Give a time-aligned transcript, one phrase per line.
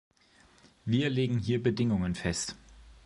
[0.83, 2.55] Wir legen hier Bedingungen fest.